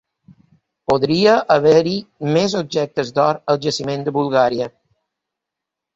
Podria 0.91 1.35
haver-hi 1.57 1.93
més 2.37 2.57
objectes 2.61 3.15
d'or 3.19 3.41
al 3.55 3.63
jaciment 3.67 4.07
de 4.09 4.15
Bulgària 4.19 4.71